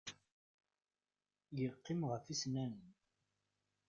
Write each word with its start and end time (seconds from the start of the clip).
Yeqqim 1.59 2.01
ɣef 2.09 2.23
yisennanen. 2.27 2.85